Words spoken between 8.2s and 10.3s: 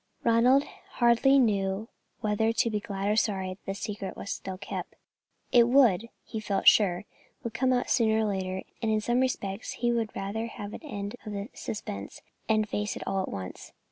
or later, and in some respects he would